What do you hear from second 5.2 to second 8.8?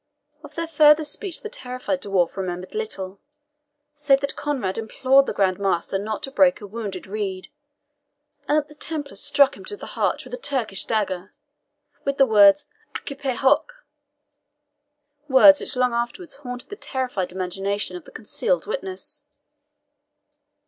the Grand Master not to break a wounded reed, and that the